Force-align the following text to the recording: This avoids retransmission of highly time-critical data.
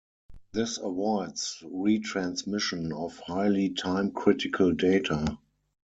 This 0.51 0.79
avoids 0.79 1.59
retransmission 1.63 2.91
of 2.91 3.19
highly 3.19 3.69
time-critical 3.69 4.71
data. 4.71 5.37